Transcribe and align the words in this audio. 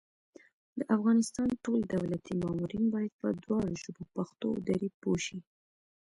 د 0.79 0.81
افغانستان 0.95 1.49
ټول 1.63 1.79
دولتي 1.93 2.33
مامورین 2.41 2.85
بايد 2.93 3.13
په 3.21 3.27
دواړو 3.43 3.71
ژبو 3.83 4.03
پښتو 4.15 4.45
او 4.53 4.61
دري 4.67 4.87
پوه 5.01 5.17
شي 5.25 5.37